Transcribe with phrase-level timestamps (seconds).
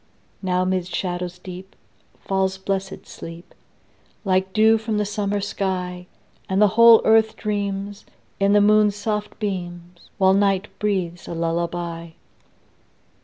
[0.41, 1.75] Now 'mid shadows deep
[2.21, 3.53] Falls blessed sleep,
[4.25, 6.07] Like dew from the summer sky;
[6.49, 8.03] And the whole earth dreams,
[8.39, 12.13] In the moon's soft beams, While night breathes a lullaby.